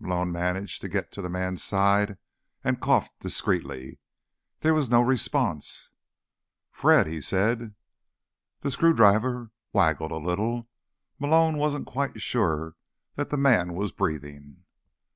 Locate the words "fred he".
6.72-7.20